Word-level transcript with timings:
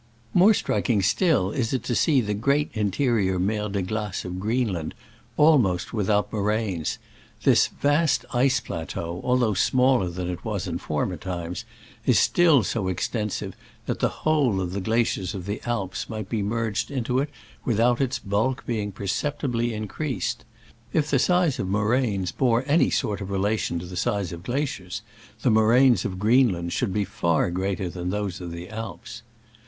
More 0.33 0.55
striking 0.55 1.03
still 1.03 1.51
is 1.51 1.73
it 1.73 1.83
to 1.83 1.93
see 1.93 2.21
the 2.21 2.33
great 2.33 2.71
interior 2.73 3.37
Mer 3.37 3.69
de 3.69 3.83
Clace 3.83 4.25
of 4.25 4.39
Creenland 4.39 4.93
almost 5.37 5.93
without 5.93 6.33
moraines. 6.33 6.97
This 7.43 7.67
vast 7.67 8.25
ice 8.33 8.59
piateau, 8.59 9.21
although 9.23 9.53
smaller 9.53 10.07
than 10.09 10.27
it 10.27 10.43
was 10.43 10.65
in 10.65 10.79
former 10.79 11.17
times, 11.17 11.65
is 12.03 12.17
still 12.17 12.63
so 12.63 12.87
extensive 12.87 13.55
that 13.85 13.99
the 13.99 14.09
whole 14.25 14.59
of 14.59 14.73
the 14.73 14.81
glaciers 14.81 15.35
of 15.35 15.45
the 15.45 15.61
Alps 15.67 16.09
might 16.09 16.29
be 16.29 16.41
merged 16.41 16.89
into 16.89 17.19
it 17.19 17.29
without 17.63 18.01
its 18.01 18.17
bulk 18.17 18.65
being 18.65 18.91
perceptibly 18.91 19.71
increased. 19.71 20.43
If 20.93 21.11
the 21.11 21.19
size 21.19 21.59
of 21.59 21.67
moraines 21.67 22.31
bore 22.31 22.63
any 22.65 22.89
sort 22.89 23.21
of 23.21 23.29
relation 23.29 23.77
to 23.77 23.85
the 23.85 23.95
size 23.95 24.31
of 24.33 24.41
glaciers, 24.41 25.03
the 25.43 25.51
moraines 25.51 26.05
of 26.05 26.17
Greenland 26.17 26.73
should 26.73 26.91
be 26.91 27.05
far 27.05 27.51
greater 27.51 27.87
than 27.87 28.09
those 28.09 28.41
of 28.41 28.51
the 28.51 28.67
Alps. 28.67 29.21